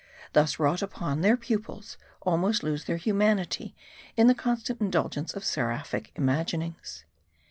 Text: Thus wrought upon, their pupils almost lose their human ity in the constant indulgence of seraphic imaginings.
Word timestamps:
Thus 0.33 0.57
wrought 0.57 0.81
upon, 0.81 1.21
their 1.21 1.37
pupils 1.37 1.95
almost 2.23 2.63
lose 2.63 2.85
their 2.85 2.97
human 2.97 3.37
ity 3.37 3.75
in 4.17 4.25
the 4.25 4.33
constant 4.33 4.81
indulgence 4.81 5.35
of 5.35 5.45
seraphic 5.45 6.11
imaginings. 6.15 7.05